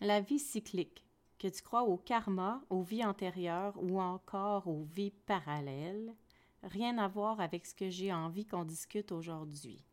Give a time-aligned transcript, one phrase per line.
[0.00, 1.04] La vie cyclique,
[1.40, 6.14] que tu crois au karma, aux vies antérieures ou encore aux vies parallèles,
[6.62, 9.84] rien à voir avec ce que j'ai envie qu'on discute aujourd'hui.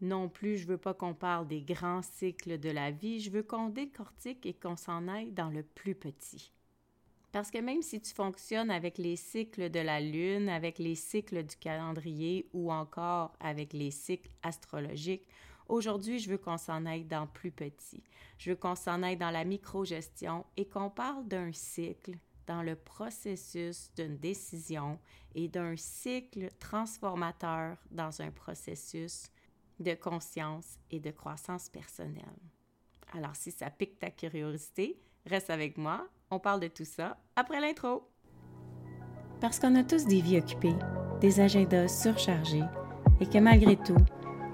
[0.00, 3.42] Non plus, je veux pas qu'on parle des grands cycles de la vie, je veux
[3.42, 6.50] qu'on décortique et qu'on s'en aille dans le plus petit.
[7.30, 11.42] Parce que même si tu fonctionnes avec les cycles de la Lune, avec les cycles
[11.42, 15.28] du calendrier ou encore avec les cycles astrologiques,
[15.68, 18.02] aujourd'hui, je veux qu'on s'en aille dans plus petit.
[18.38, 22.76] Je veux qu'on s'en aille dans la microgestion et qu'on parle d'un cycle dans le
[22.76, 24.98] processus d'une décision
[25.34, 29.30] et d'un cycle transformateur dans un processus
[29.80, 32.24] de conscience et de croissance personnelle.
[33.12, 36.08] Alors, si ça pique ta curiosité, reste avec moi.
[36.30, 38.08] On parle de tout ça après l'intro.
[39.40, 40.74] Parce qu'on a tous des vies occupées,
[41.20, 42.64] des agendas surchargés
[43.20, 43.96] et que malgré tout,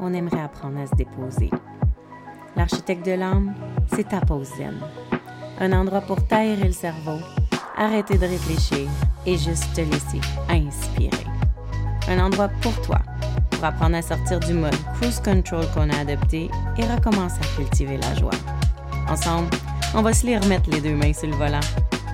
[0.00, 1.50] on aimerait apprendre à se déposer.
[2.56, 3.54] L'architecte de l'âme,
[3.94, 4.80] c'est ta pause zen.
[5.58, 7.18] Un endroit pour t'aérer le cerveau,
[7.76, 8.88] arrêter de réfléchir
[9.26, 11.24] et juste te laisser inspirer.
[12.08, 12.98] Un endroit pour toi
[13.50, 17.96] pour apprendre à sortir du mode cruise control qu'on a adopté et recommencer à cultiver
[17.96, 18.30] la joie.
[19.08, 19.50] Ensemble,
[19.94, 21.60] on va se les remettre les deux mains sur le volant.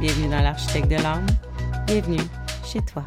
[0.00, 1.26] Bienvenue dans l'architecte de l'âme.
[1.86, 2.20] Bienvenue
[2.64, 3.04] chez toi.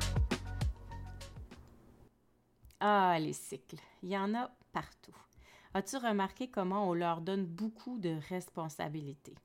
[2.80, 3.78] Ah, les cycles.
[4.02, 5.16] Il y en a partout.
[5.74, 9.36] As-tu remarqué comment on leur donne beaucoup de responsabilités?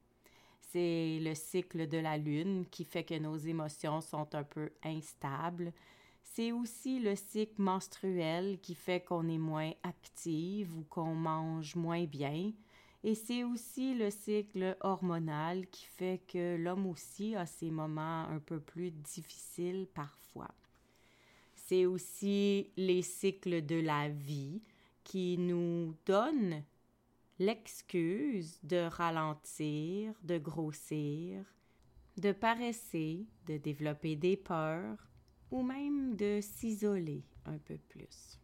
[0.72, 5.72] C'est le cycle de la lune qui fait que nos émotions sont un peu instables.
[6.22, 12.04] C'est aussi le cycle menstruel qui fait qu'on est moins active ou qu'on mange moins
[12.04, 12.52] bien.
[13.04, 18.40] Et c'est aussi le cycle hormonal qui fait que l'homme aussi a ses moments un
[18.40, 20.50] peu plus difficiles parfois.
[21.54, 24.60] C'est aussi les cycles de la vie
[25.08, 26.62] qui nous donnent
[27.38, 31.44] l'excuse de ralentir, de grossir,
[32.18, 35.08] de paresser, de développer des peurs
[35.50, 38.38] ou même de s'isoler un peu plus.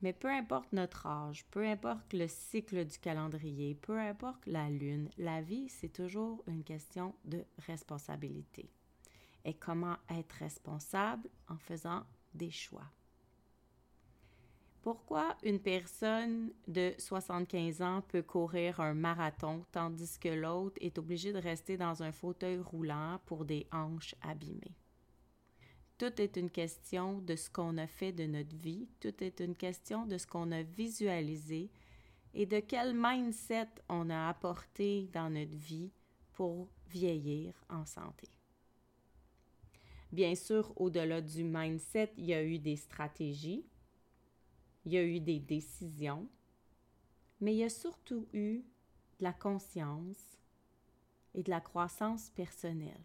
[0.00, 5.10] Mais peu importe notre âge, peu importe le cycle du calendrier, peu importe la lune,
[5.18, 8.70] la vie, c'est toujours une question de responsabilité.
[9.44, 12.90] Et comment être responsable en faisant des choix?
[14.88, 21.30] Pourquoi une personne de 75 ans peut courir un marathon tandis que l'autre est obligé
[21.30, 24.78] de rester dans un fauteuil roulant pour des hanches abîmées?
[25.98, 29.56] Tout est une question de ce qu'on a fait de notre vie, tout est une
[29.56, 31.70] question de ce qu'on a visualisé
[32.32, 35.92] et de quel mindset on a apporté dans notre vie
[36.32, 38.30] pour vieillir en santé.
[40.12, 43.66] Bien sûr, au-delà du mindset, il y a eu des stratégies,
[44.88, 46.26] il y a eu des décisions,
[47.42, 48.64] mais il y a surtout eu
[49.18, 50.38] de la conscience
[51.34, 53.04] et de la croissance personnelle.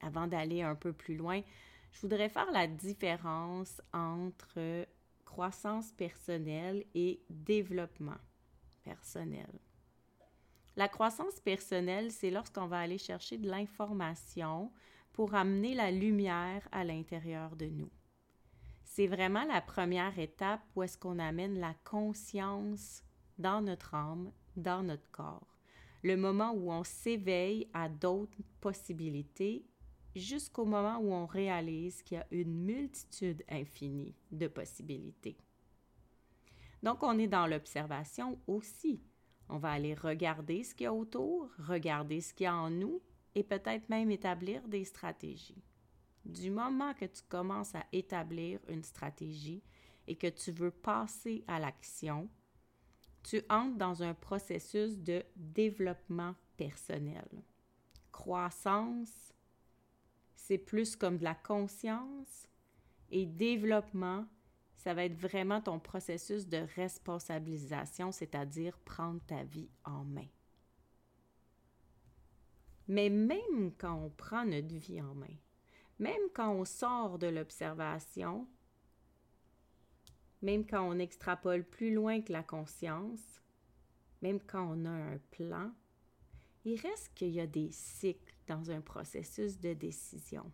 [0.00, 1.42] Avant d'aller un peu plus loin,
[1.92, 4.88] je voudrais faire la différence entre
[5.24, 8.18] croissance personnelle et développement
[8.82, 9.60] personnel.
[10.74, 14.72] La croissance personnelle, c'est lorsqu'on va aller chercher de l'information
[15.12, 17.90] pour amener la lumière à l'intérieur de nous.
[18.84, 23.02] C'est vraiment la première étape où est-ce qu'on amène la conscience
[23.38, 25.58] dans notre âme, dans notre corps.
[26.02, 29.64] Le moment où on s'éveille à d'autres possibilités
[30.14, 35.36] jusqu'au moment où on réalise qu'il y a une multitude infinie de possibilités.
[36.82, 39.00] Donc, on est dans l'observation aussi.
[39.48, 42.70] On va aller regarder ce qu'il y a autour, regarder ce qu'il y a en
[42.70, 43.00] nous
[43.34, 45.62] et peut-être même établir des stratégies.
[46.24, 49.62] Du moment que tu commences à établir une stratégie
[50.06, 52.28] et que tu veux passer à l'action,
[53.22, 57.28] tu entres dans un processus de développement personnel.
[58.12, 59.32] Croissance,
[60.34, 62.48] c'est plus comme de la conscience
[63.10, 64.26] et développement,
[64.76, 70.28] ça va être vraiment ton processus de responsabilisation, c'est-à-dire prendre ta vie en main.
[72.86, 75.36] Mais même quand on prend notre vie en main,
[75.98, 78.46] même quand on sort de l'observation,
[80.42, 83.40] même quand on extrapole plus loin que la conscience,
[84.22, 85.72] même quand on a un plan,
[86.64, 90.50] il reste qu'il y a des cycles dans un processus de décision.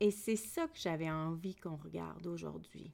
[0.00, 2.92] Et c'est ça que j'avais envie qu'on regarde aujourd'hui.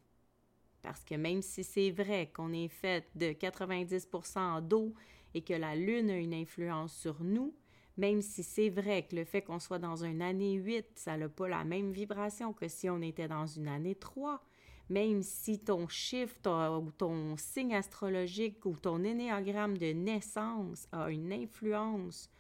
[0.83, 4.95] Parce que même si c'est vrai qu'on est fait de 90% d'eau
[5.35, 7.55] et que la Lune a une influence sur nous,
[7.97, 11.29] même si c'est vrai que le fait qu'on soit dans une année 8, ça n'a
[11.29, 14.43] pas la même vibration que si on était dans une année 3,
[14.91, 16.37] même si ton chiffre
[16.81, 22.31] ou ton signe astrologique ou ton énéagramme de naissance a une influence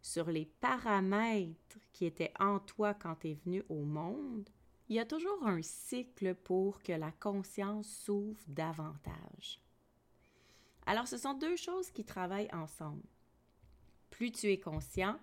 [0.00, 4.48] sur les paramètres qui étaient en toi quand tu es venu au monde,
[4.88, 9.60] il y a toujours un cycle pour que la conscience s'ouvre davantage.
[10.86, 13.02] Alors ce sont deux choses qui travaillent ensemble.
[14.14, 15.18] Plus tu es conscient,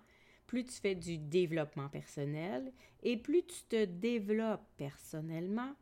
[0.46, 2.70] plus tu fais du développement personnel
[3.02, 5.74] et plus tu te développes personnellement,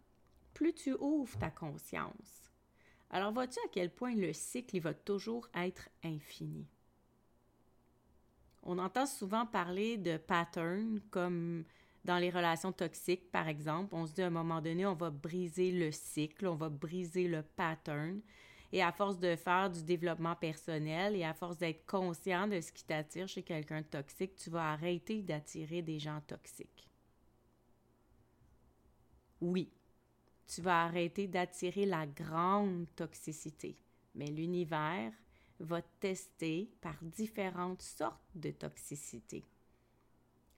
[0.55, 2.53] plus tu ouvres ta conscience.
[3.11, 6.69] Alors vois-tu à quel point le cycle va toujours être infini?
[8.63, 11.65] On entend souvent parler de patterns comme
[12.05, 13.93] dans les relations toxiques, par exemple.
[13.93, 17.27] On se dit à un moment donné, on va briser le cycle, on va briser
[17.27, 18.21] le pattern.
[18.73, 22.71] Et à force de faire du développement personnel et à force d'être conscient de ce
[22.71, 26.89] qui t'attire chez quelqu'un de toxique, tu vas arrêter d'attirer des gens toxiques.
[29.41, 29.73] Oui,
[30.47, 33.77] tu vas arrêter d'attirer la grande toxicité,
[34.15, 35.13] mais l'univers
[35.59, 39.45] va tester par différentes sortes de toxicité.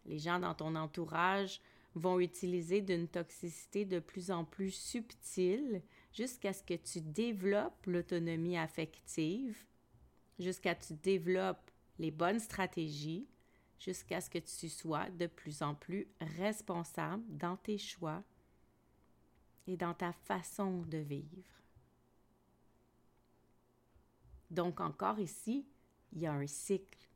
[0.06, 1.60] Les gens dans ton entourage
[1.94, 5.82] vont utiliser d'une toxicité de plus en plus subtile
[6.12, 9.64] jusqu'à ce que tu développes l'autonomie affective,
[10.38, 13.28] jusqu'à ce que tu développes les bonnes stratégies,
[13.78, 16.06] jusqu'à ce que tu sois de plus en plus
[16.38, 18.22] responsable dans tes choix
[19.66, 21.62] et dans ta façon de vivre.
[24.50, 25.66] Donc encore ici,
[26.12, 27.08] il y a un cycle.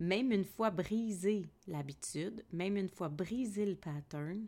[0.00, 4.46] Même une fois brisé l'habitude, même une fois brisé le pattern,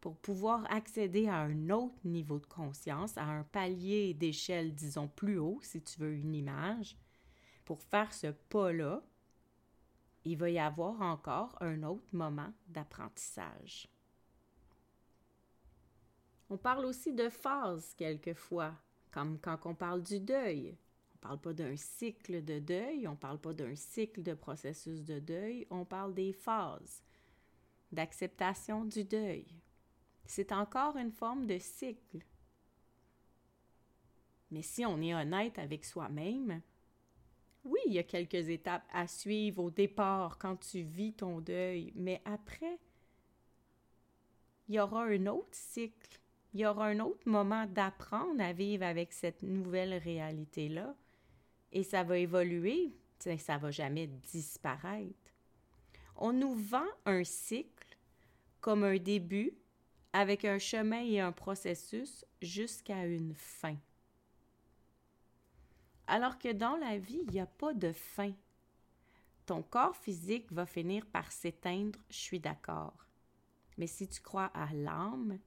[0.00, 5.38] pour pouvoir accéder à un autre niveau de conscience, à un palier d'échelle, disons, plus
[5.38, 6.96] haut, si tu veux une image,
[7.64, 9.02] pour faire ce pas-là,
[10.24, 13.88] il va y avoir encore un autre moment d'apprentissage.
[16.48, 18.74] On parle aussi de phases quelquefois,
[19.12, 20.76] comme quand on parle du deuil.
[21.12, 24.34] On ne parle pas d'un cycle de deuil, on ne parle pas d'un cycle de
[24.34, 27.02] processus de deuil, on parle des phases
[27.92, 29.46] d'acceptation du deuil,
[30.30, 32.24] c'est encore une forme de cycle.
[34.52, 36.62] Mais si on est honnête avec soi-même,
[37.64, 41.92] oui, il y a quelques étapes à suivre au départ quand tu vis ton deuil,
[41.96, 42.78] mais après,
[44.68, 46.20] il y aura un autre cycle,
[46.54, 50.94] il y aura un autre moment d'apprendre à vivre avec cette nouvelle réalité-là,
[51.72, 55.34] et ça va évoluer, ça ne va jamais disparaître.
[56.14, 57.98] On nous vend un cycle
[58.60, 59.54] comme un début
[60.12, 63.76] avec un chemin et un processus jusqu'à une fin.
[66.06, 68.32] Alors que dans la vie, il n'y a pas de fin.
[69.46, 73.06] Ton corps physique va finir par s'éteindre, je suis d'accord.
[73.78, 75.38] Mais si tu crois à l'âme,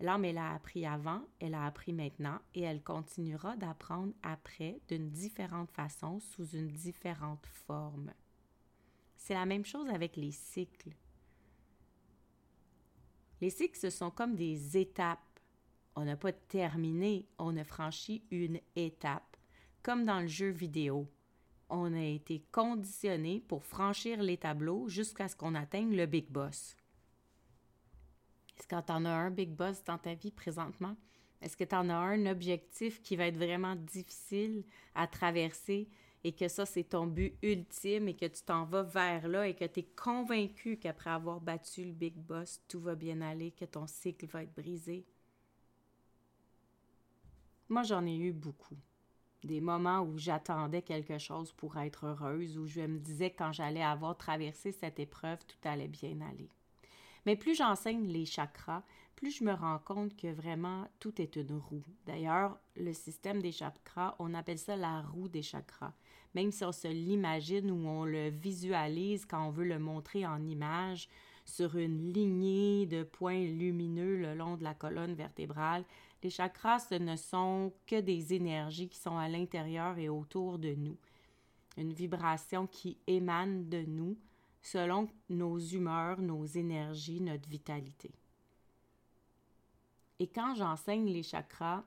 [0.00, 5.10] l'âme, elle a appris avant, elle a appris maintenant et elle continuera d'apprendre après d'une
[5.10, 8.12] différente façon, sous une différente forme.
[9.16, 10.94] C'est la même chose avec les cycles.
[13.40, 15.20] Les cycles, ce sont comme des étapes.
[15.94, 19.36] On n'a pas terminé, on a franchi une étape.
[19.82, 21.08] Comme dans le jeu vidéo.
[21.70, 26.76] On a été conditionné pour franchir les tableaux jusqu'à ce qu'on atteigne le Big Boss.
[28.58, 30.96] Est-ce que tu en as un Big Boss dans ta vie présentement?
[31.40, 34.64] Est-ce que tu en as un objectif qui va être vraiment difficile
[34.94, 35.88] à traverser
[36.24, 39.54] et que ça, c'est ton but ultime et que tu t'en vas vers là et
[39.54, 43.64] que tu es convaincu qu'après avoir battu le Big Boss, tout va bien aller, que
[43.64, 45.04] ton cycle va être brisé?
[47.68, 48.78] Moi, j'en ai eu beaucoup.
[49.44, 53.82] Des moments où j'attendais quelque chose pour être heureuse, où je me disais quand j'allais
[53.82, 56.48] avoir traversé cette épreuve, tout allait bien aller.
[57.24, 58.82] Mais plus j'enseigne les chakras,
[59.14, 61.84] plus je me rends compte que vraiment tout est une roue.
[62.06, 65.92] D'ailleurs, le système des chakras, on appelle ça la roue des chakras
[66.34, 70.46] même si on se l'imagine ou on le visualise quand on veut le montrer en
[70.46, 71.08] image
[71.44, 75.84] sur une lignée de points lumineux le long de la colonne vertébrale,
[76.22, 80.74] les chakras, ce ne sont que des énergies qui sont à l'intérieur et autour de
[80.74, 80.96] nous.
[81.76, 84.16] Une vibration qui émane de nous
[84.60, 88.10] selon nos humeurs, nos énergies, notre vitalité.
[90.18, 91.84] Et quand j'enseigne les chakras,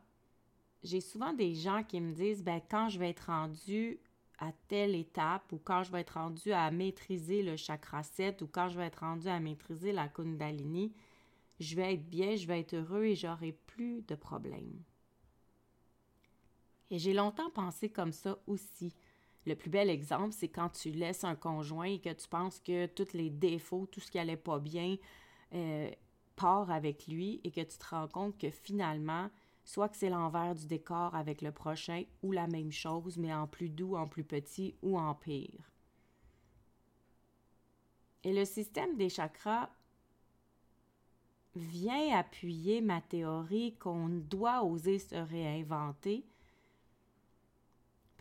[0.83, 3.99] j'ai souvent des gens qui me disent ben, quand je vais être rendu
[4.41, 8.47] à telle étape ou quand je vais être rendu à maîtriser le chakra 7 ou
[8.47, 10.91] quand je vais être rendu à maîtriser la Kundalini,
[11.59, 14.81] je vais être bien, je vais être heureux et j'aurai plus de problèmes.
[16.89, 18.93] Et j'ai longtemps pensé comme ça aussi.
[19.45, 22.87] Le plus bel exemple, c'est quand tu laisses un conjoint et que tu penses que
[22.87, 24.97] tous les défauts, tout ce qui allait pas bien,
[25.53, 25.89] euh,
[26.35, 29.29] pars avec lui et que tu te rends compte que finalement,
[29.63, 33.47] soit que c'est l'envers du décor avec le prochain ou la même chose, mais en
[33.47, 35.71] plus doux, en plus petit ou en pire.
[38.23, 39.69] Et le système des chakras
[41.55, 46.25] vient appuyer ma théorie qu'on doit oser se réinventer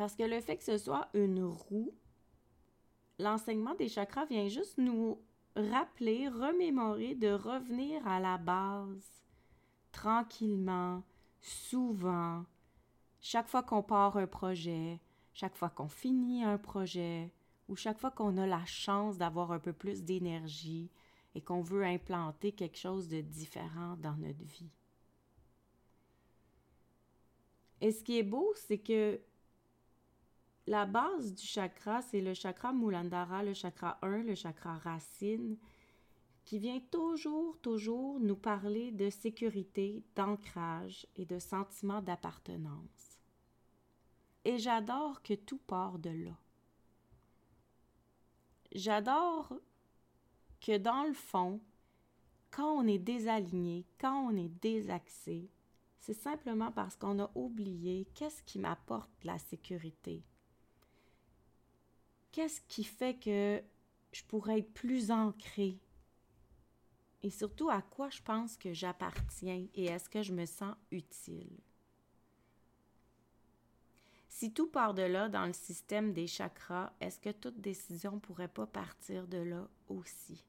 [0.00, 1.92] parce que le fait que ce soit une roue,
[3.18, 5.20] l'enseignement des chakras vient juste nous
[5.54, 9.23] rappeler, remémorer de revenir à la base
[9.92, 11.02] tranquillement,
[11.40, 12.44] souvent,
[13.20, 15.00] chaque fois qu'on part un projet,
[15.32, 17.32] chaque fois qu'on finit un projet,
[17.68, 20.90] ou chaque fois qu'on a la chance d'avoir un peu plus d'énergie
[21.35, 24.73] et qu'on veut implanter quelque chose de différent dans notre vie.
[27.80, 29.20] Et ce qui est beau, c'est que
[30.66, 35.56] la base du chakra, c'est le chakra Mulandhara, le chakra 1, le chakra racine,
[36.50, 43.21] qui vient toujours, toujours nous parler de sécurité, d'ancrage et de sentiment d'appartenance.
[44.45, 46.37] Et j'adore que tout part de là.
[48.73, 49.54] J'adore
[50.61, 51.61] que dans le fond,
[52.50, 55.49] quand on est désaligné, quand on est désaxé,
[56.00, 60.25] c'est simplement parce qu'on a oublié qu'est-ce qui m'apporte la sécurité.
[62.33, 63.62] Qu'est-ce qui fait que
[64.11, 65.78] je pourrais être plus ancré
[67.23, 71.61] et surtout à quoi je pense que j'appartiens et est-ce que je me sens utile?
[74.29, 78.49] Si tout part de là dans le système des chakras, est-ce que toute décision pourrait
[78.49, 80.47] pas partir de là aussi?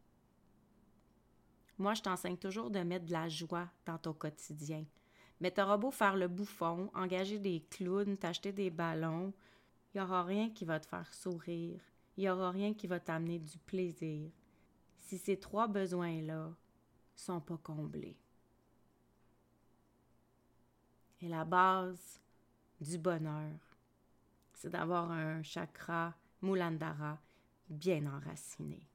[1.78, 4.86] Moi, je t'enseigne toujours de mettre de la joie dans ton quotidien.
[5.40, 9.34] Mais t'auras beau faire le bouffon, engager des clowns, t'acheter des ballons,
[9.94, 11.82] il n'y aura rien qui va te faire sourire.
[12.16, 14.32] Il n'y aura rien qui va t'amener du plaisir.
[15.00, 16.51] Si ces trois besoins-là
[17.22, 18.18] sont pas comblés.
[21.22, 22.20] Et la base
[22.80, 23.51] du bonheur,
[24.54, 27.20] c'est d'avoir un chakra Mulandhara
[27.70, 28.88] bien enraciné.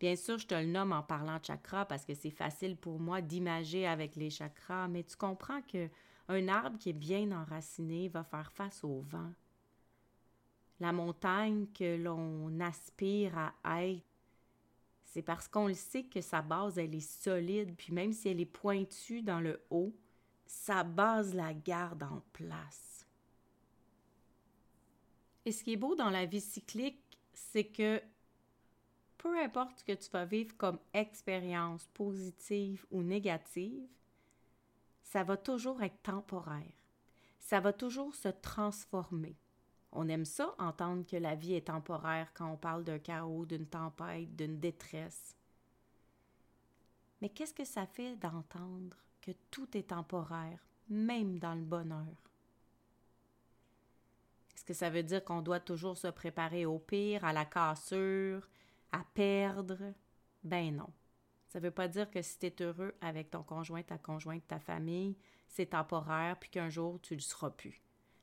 [0.00, 2.98] Bien sûr, je te le nomme en parlant de chakra parce que c'est facile pour
[2.98, 5.90] moi d'imager avec les chakras, mais tu comprends que
[6.28, 9.32] un arbre qui est bien enraciné va faire face au vent.
[10.80, 14.07] La montagne que l'on aspire à être
[15.08, 18.40] c'est parce qu'on le sait que sa base, elle est solide, puis même si elle
[18.40, 19.96] est pointue dans le haut,
[20.46, 23.06] sa base la garde en place.
[25.46, 28.02] Et ce qui est beau dans la vie cyclique, c'est que
[29.16, 33.88] peu importe ce que tu vas vivre comme expérience positive ou négative,
[35.02, 36.72] ça va toujours être temporaire.
[37.38, 39.36] Ça va toujours se transformer.
[39.92, 43.66] On aime ça, entendre que la vie est temporaire quand on parle d'un chaos, d'une
[43.66, 45.34] tempête, d'une détresse.
[47.20, 52.06] Mais qu'est-ce que ça fait d'entendre que tout est temporaire, même dans le bonheur?
[54.54, 58.48] Est-ce que ça veut dire qu'on doit toujours se préparer au pire, à la cassure,
[58.92, 59.94] à perdre?
[60.44, 60.90] Ben non.
[61.48, 64.46] Ça ne veut pas dire que si tu es heureux avec ton conjoint, ta conjointe,
[64.46, 65.16] ta famille,
[65.48, 67.80] c'est temporaire, puis qu'un jour, tu ne le seras plus.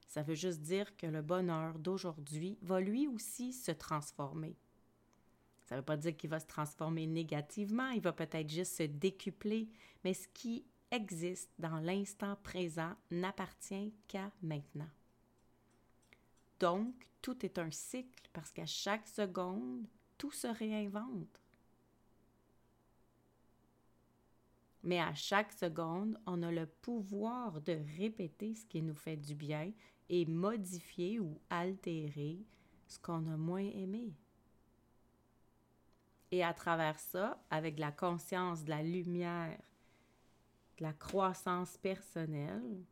[0.07, 4.55] Ça veut juste dire que le bonheur d'aujourd'hui va lui aussi se transformer.
[5.65, 8.83] Ça ne veut pas dire qu'il va se transformer négativement, il va peut-être juste se
[8.83, 9.67] décupler,
[10.03, 14.89] mais ce qui existe dans l'instant présent n'appartient qu'à maintenant.
[16.59, 21.41] Donc, tout est un cycle parce qu'à chaque seconde, tout se réinvente.
[24.83, 29.33] Mais à chaque seconde, on a le pouvoir de répéter ce qui nous fait du
[29.33, 29.74] bien
[30.09, 32.38] et modifier ou altérer
[32.88, 34.13] ce qu'on a moins aimé.
[36.31, 39.59] Et à travers ça, avec la conscience de la lumière,
[40.77, 42.83] de la croissance personnelle,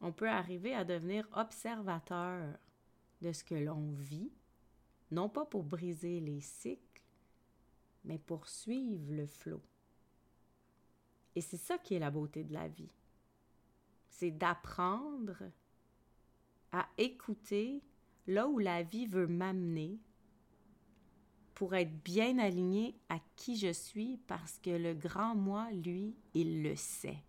[0.00, 2.58] on peut arriver à devenir observateur
[3.20, 4.32] de ce que l'on vit,
[5.10, 7.02] non pas pour briser les cycles,
[8.04, 9.62] mais pour suivre le flot.
[11.34, 12.90] Et c'est ça qui est la beauté de la vie.
[14.08, 15.36] C'est d'apprendre
[16.72, 17.82] à écouter
[18.26, 19.98] là où la vie veut m'amener
[21.54, 26.62] pour être bien aligné à qui je suis parce que le grand moi, lui, il
[26.62, 27.22] le sait.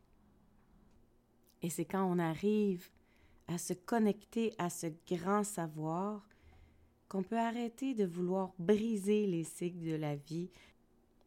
[1.62, 2.90] Et c'est quand on arrive
[3.48, 6.28] à se connecter à ce grand savoir
[7.10, 10.50] qu'on peut arrêter de vouloir briser les cycles de la vie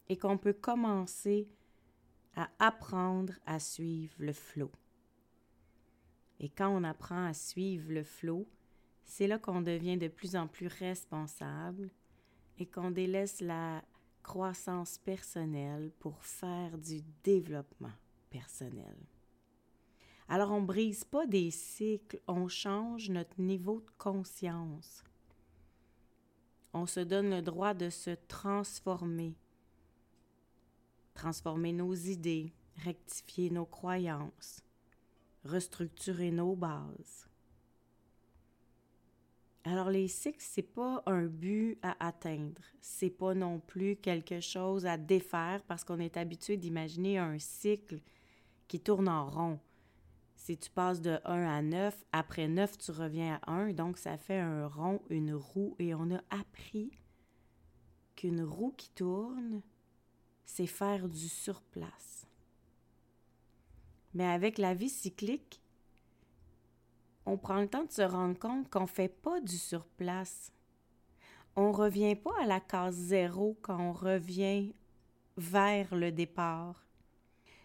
[0.09, 1.49] et qu'on peut commencer
[2.35, 4.71] à apprendre à suivre le flot.
[6.41, 8.47] Et quand on apprend à suivre le flot,
[9.05, 11.91] c'est là qu'on devient de plus en plus responsable
[12.59, 13.83] et qu'on délaisse la
[14.23, 17.93] croissance personnelle pour faire du développement
[18.29, 18.97] personnel.
[20.29, 25.05] Alors on brise pas des cycles, on change notre niveau de conscience.
[26.73, 29.37] On se donne le droit de se transformer,
[31.15, 34.66] transformer nos idées, rectifier nos croyances,
[35.47, 37.29] restructurer nos bases.
[39.65, 44.87] Alors les cycles, c'est pas un but à atteindre, c'est pas non plus quelque chose
[44.87, 48.01] à défaire parce qu'on est habitué d'imaginer un cycle
[48.69, 49.59] qui tourne en rond.
[50.37, 54.17] Si tu passes de 1 à 9, après 9, tu reviens à 1, donc ça
[54.17, 56.93] fait un rond, une roue, et on a appris
[58.15, 59.63] qu'une roue qui tourne,
[60.45, 62.26] c'est faire du surplace.
[64.17, 65.61] Mais avec la vie cyclique,
[67.27, 70.55] on prend le temps de se rendre compte qu'on ne fait pas du surplace.
[71.55, 74.73] On ne revient pas à la case zéro quand on revient
[75.37, 76.87] vers le départ.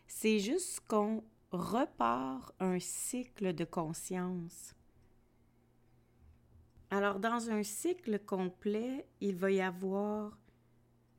[0.07, 4.75] C'est juste qu'on repart un cycle de conscience.
[6.89, 10.37] Alors, dans un cycle complet, il va y avoir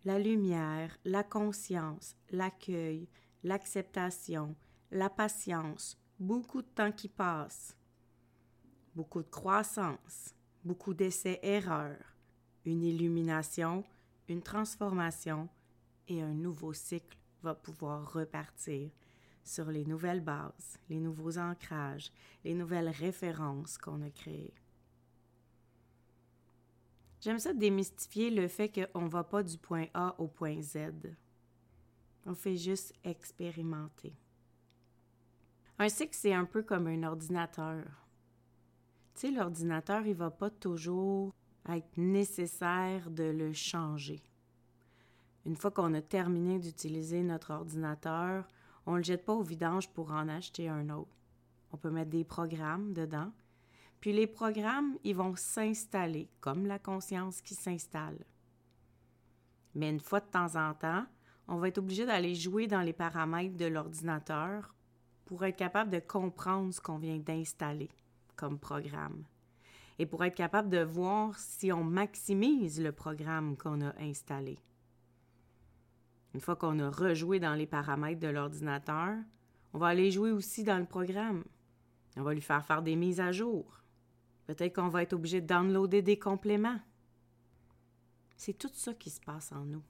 [0.05, 3.09] la lumière, la conscience, l'accueil,
[3.45, 4.55] l'acceptation,
[4.93, 7.75] la patience, beaucoup de temps qui passe,
[8.95, 12.15] beaucoup de croissance, beaucoup d'essais-erreurs,
[12.67, 13.85] une illumination,
[14.29, 15.49] une transformation
[16.09, 18.91] et un nouveau cycle va pouvoir repartir
[19.43, 22.13] sur les nouvelles bases, les nouveaux ancrages,
[22.45, 24.55] les nouvelles références qu'on a créées.
[27.23, 30.91] J'aime ça démystifier le fait qu'on ne va pas du point A au point Z.
[32.27, 34.15] On fait juste expérimenter.
[35.83, 37.83] Un cycle, c'est un peu comme un ordinateur.
[39.17, 41.35] Tu sais, l'ordinateur, il va pas toujours
[41.69, 44.23] être nécessaire de le changer.
[45.45, 48.47] Une fois qu'on a terminé d'utiliser notre ordinateur,
[48.87, 51.17] on ne le jette pas au vidange pour en acheter un autre.
[51.73, 53.33] On peut mettre des programmes dedans.
[53.99, 58.25] Puis les programmes, ils vont s'installer, comme la conscience qui s'installe.
[59.75, 61.07] Mais une fois de temps en temps,
[61.49, 64.77] on va être obligé d'aller jouer dans les paramètres de l'ordinateur
[65.25, 67.89] pour être capable de comprendre ce qu'on vient d'installer
[68.37, 69.25] comme programme
[69.99, 74.59] et pour être capable de voir si on maximise le programme qu'on a installé.
[76.35, 79.17] Une fois qu'on a rejoué dans les paramètres de l'ordinateur,
[79.75, 81.45] on va aller jouer aussi dans le programme.
[82.17, 83.83] On va lui faire faire des mises à jour.
[84.47, 86.81] Peut-être qu'on va être obligé de downloader des compléments.
[88.37, 89.83] C'est tout ça qui se passe en nous.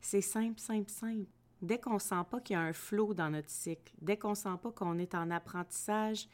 [0.00, 1.30] C'est simple, simple, simple.
[1.62, 4.58] Dès qu'on sent pas qu'il y a un flot dans notre cycle, dès qu'on sent
[4.62, 6.28] pas qu'on est en apprentissage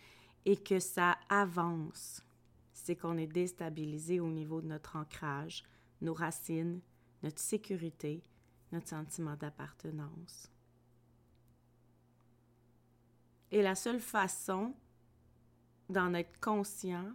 [0.44, 2.22] et que ça avance,
[2.72, 5.62] c'est qu'on est déstabilisé au niveau de notre ancrage,
[6.00, 6.80] nos racines,
[7.22, 8.24] notre sécurité,
[8.72, 10.50] notre sentiment d'appartenance.
[13.52, 14.74] Et la seule façon
[15.88, 17.12] d'en être conscient,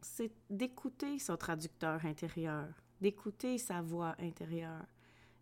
[0.00, 2.68] c'est d'écouter son traducteur intérieur,
[3.00, 4.86] d'écouter sa voix intérieure,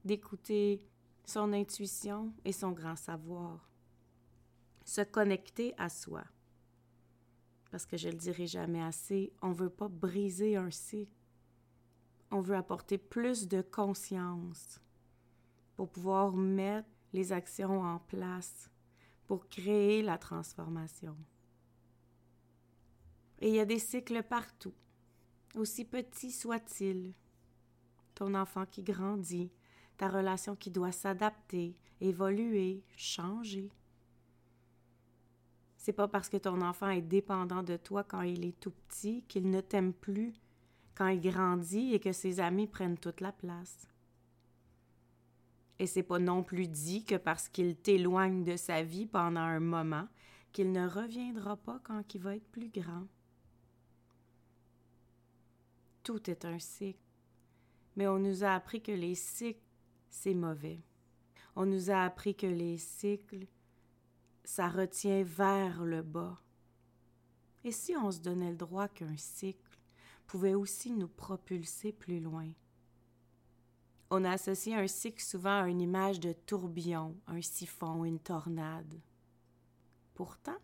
[0.05, 0.83] d'écouter
[1.25, 3.69] son intuition et son grand savoir.
[4.85, 6.25] Se connecter à soi.
[7.71, 11.23] Parce que je le dirai jamais assez, on ne veut pas briser un cycle
[12.33, 14.81] on veut apporter plus de conscience
[15.77, 18.71] pour pouvoir mettre les actions en place,
[19.27, 21.15] pour créer la transformation.
[23.39, 24.73] Et il y a des cycles partout,
[25.55, 27.13] aussi petits soient-ils.
[28.15, 29.51] Ton enfant qui grandit,
[30.03, 33.71] ta relation qui doit s'adapter, évoluer, changer.
[35.77, 39.23] C'est pas parce que ton enfant est dépendant de toi quand il est tout petit
[39.29, 40.33] qu'il ne t'aime plus
[40.97, 43.87] quand il grandit et que ses amis prennent toute la place.
[45.79, 49.61] Et c'est pas non plus dit que parce qu'il t'éloigne de sa vie pendant un
[49.61, 50.09] moment,
[50.51, 53.07] qu'il ne reviendra pas quand il va être plus grand.
[56.03, 56.99] Tout est un cycle.
[57.95, 59.61] Mais on nous a appris que les cycles,
[60.13, 60.85] c'est mauvais.
[61.57, 63.47] On nous a appris que les cycles,
[64.45, 66.39] ça retient vers le bas.
[67.65, 69.81] Et si on se donnait le droit qu'un cycle,
[70.27, 72.49] pouvait aussi nous propulser plus loin?
[74.11, 79.01] On associe un cycle souvent à une image de tourbillon, un siphon, une tornade.
[80.15, 80.59] Pourtant,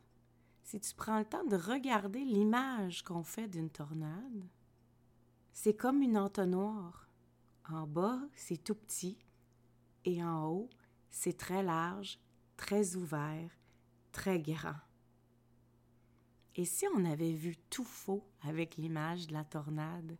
[0.63, 4.47] si tu prends le temps de regarder l'image qu'on fait d'une tornade,
[5.53, 7.09] c'est comme une entonnoir.
[7.71, 9.19] En bas, c'est tout petit,
[10.09, 10.71] et en haut,
[11.11, 12.19] c'est très large,
[12.57, 13.51] très ouvert,
[14.11, 14.77] très grand.
[16.57, 20.17] Et si on avait vu tout faux avec l'image de la tornade?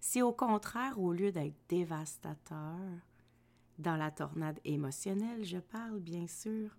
[0.00, 2.78] Si au contraire, au lieu d'être dévastateur,
[3.78, 6.76] dans la tornade émotionnelle, je parle bien sûr,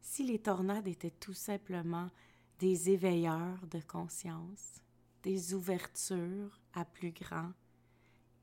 [0.00, 2.10] si les tornades étaient tout simplement
[2.58, 4.82] des éveilleurs de conscience,
[5.22, 7.52] des ouvertures à plus grand,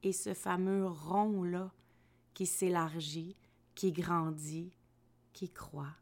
[0.01, 1.71] et ce fameux rond-là
[2.33, 3.35] qui s'élargit,
[3.75, 4.71] qui grandit,
[5.33, 5.95] qui croît.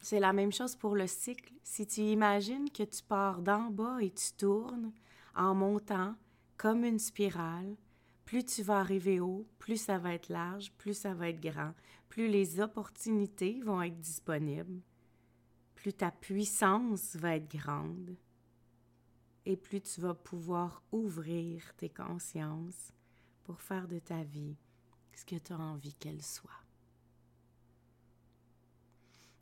[0.00, 1.52] C'est la même chose pour le cycle.
[1.62, 4.92] Si tu imagines que tu pars d'en bas et tu tournes
[5.34, 6.14] en montant
[6.56, 7.76] comme une spirale,
[8.24, 11.74] plus tu vas arriver haut, plus ça va être large, plus ça va être grand,
[12.08, 14.80] plus les opportunités vont être disponibles,
[15.74, 18.16] plus ta puissance va être grande
[19.46, 22.92] et plus tu vas pouvoir ouvrir tes consciences
[23.50, 24.54] pour faire de ta vie
[25.12, 26.52] ce que tu as envie qu'elle soit.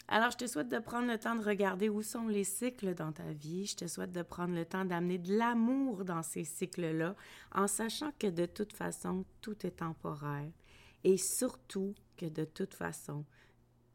[0.09, 3.12] Alors, je te souhaite de prendre le temps de regarder où sont les cycles dans
[3.12, 3.66] ta vie.
[3.66, 7.16] Je te souhaite de prendre le temps d'amener de l'amour dans ces cycles-là,
[7.55, 10.51] en sachant que de toute façon, tout est temporaire.
[11.05, 13.27] Et surtout que de toute façon,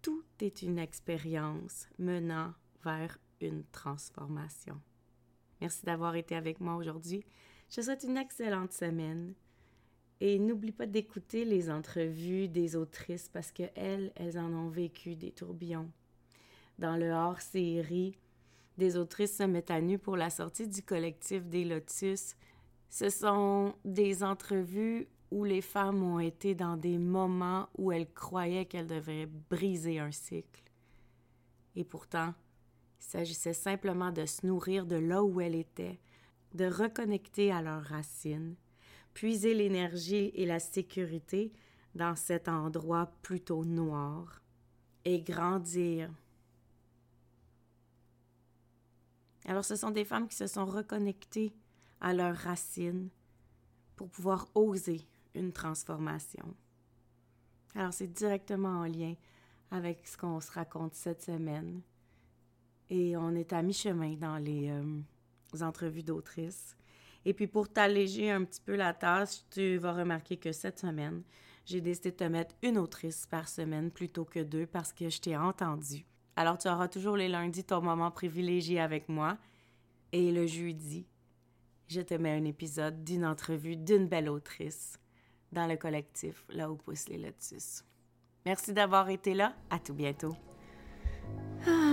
[0.04, 4.80] tout est une expérience menant vers une transformation.
[5.60, 7.26] Merci d'avoir été avec moi aujourd'hui.
[7.72, 9.34] Je te souhaite une excellente semaine.
[10.22, 15.32] Et n'oublie pas d'écouter les entrevues des autrices parce qu'elles, elles en ont vécu des
[15.32, 15.90] tourbillons.
[16.80, 18.18] Dans le hors-série,
[18.78, 22.36] des autrices se mettent à nu pour la sortie du collectif des Lotus.
[22.90, 28.66] Ce sont des entrevues où les femmes ont été dans des moments où elles croyaient
[28.66, 30.64] qu'elles devaient briser un cycle.
[31.76, 32.34] Et pourtant,
[33.00, 36.00] il s'agissait simplement de se nourrir de là où elle était,
[36.54, 38.56] de reconnecter à leurs racines,
[39.14, 41.52] puiser l'énergie et la sécurité
[41.96, 44.42] dans cet endroit plutôt noir
[45.06, 46.10] et grandir.
[49.46, 51.54] Alors ce sont des femmes qui se sont reconnectées
[52.00, 53.10] à leurs racines
[53.96, 55.02] pour pouvoir oser
[55.36, 56.56] une transformation.
[57.76, 59.16] Alors c'est directement en lien
[59.72, 61.82] avec ce qu'on se raconte cette semaine
[62.90, 65.02] et on est à mi-chemin dans les, euh,
[65.62, 66.76] entrevues d'autrices.
[67.26, 71.24] Et puis pour t'alléger un petit peu la tâche, tu vas remarquer que cette semaine,
[71.66, 75.22] j'ai décidé de te mettre une autrice par semaine plutôt que deux parce que je
[75.22, 76.06] t'ai entendu.
[76.36, 79.38] Alors tu auras toujours les lundis ton moment privilégié avec moi.
[80.12, 81.08] Et le jeudi,
[81.88, 85.00] je te mets un épisode d'une entrevue d'une belle autrice
[85.52, 87.84] dans le collectif Là où poussent les lotus.
[88.46, 89.56] Merci d'avoir été là.
[89.70, 90.36] À tout bientôt.
[91.68, 91.93] Ah,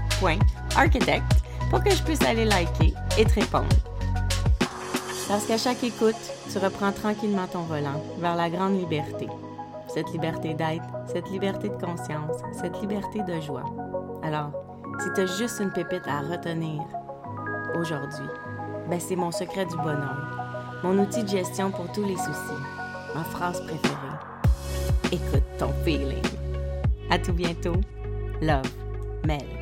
[0.21, 1.23] melcy.soul.architect
[1.69, 3.67] pour que je puisse aller liker et te répondre.
[5.27, 6.15] Parce qu'à chaque écoute,
[6.51, 9.27] tu reprends tranquillement ton volant vers la grande liberté.
[9.87, 13.65] Cette liberté d'être, cette liberté de conscience, cette liberté de joie.
[14.23, 14.51] Alors,
[14.99, 16.81] si tu as juste une pépite à retenir
[17.75, 18.27] aujourd'hui,
[18.89, 22.61] ben c'est mon secret du bonheur, mon outil de gestion pour tous les soucis,
[23.15, 23.95] ma phrase préférée.
[25.11, 26.21] Écoute ton feeling.
[27.09, 27.75] À tout bientôt.
[28.41, 28.63] Love,
[29.25, 29.60] Mel.